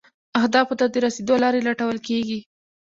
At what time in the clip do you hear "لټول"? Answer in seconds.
1.67-1.97